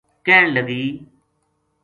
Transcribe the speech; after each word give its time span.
کہن 0.25 0.45
لگی 0.55 0.81